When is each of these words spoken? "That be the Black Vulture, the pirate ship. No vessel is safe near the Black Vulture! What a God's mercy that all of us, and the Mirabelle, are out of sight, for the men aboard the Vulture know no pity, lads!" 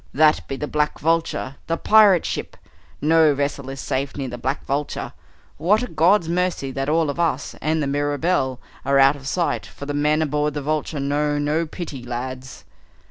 "That 0.15 0.47
be 0.47 0.55
the 0.55 0.65
Black 0.67 0.97
Vulture, 0.97 1.57
the 1.67 1.77
pirate 1.77 2.25
ship. 2.25 2.57
No 3.01 3.35
vessel 3.35 3.69
is 3.69 3.79
safe 3.79 4.17
near 4.17 4.29
the 4.29 4.37
Black 4.39 4.65
Vulture! 4.65 5.13
What 5.57 5.83
a 5.83 5.87
God's 5.87 6.27
mercy 6.27 6.71
that 6.71 6.89
all 6.89 7.11
of 7.11 7.19
us, 7.19 7.53
and 7.61 7.83
the 7.83 7.85
Mirabelle, 7.85 8.59
are 8.83 8.97
out 8.97 9.15
of 9.15 9.27
sight, 9.27 9.67
for 9.67 9.85
the 9.85 9.93
men 9.93 10.23
aboard 10.23 10.55
the 10.55 10.61
Vulture 10.63 10.99
know 10.99 11.37
no 11.37 11.67
pity, 11.67 12.01
lads!" 12.01 12.65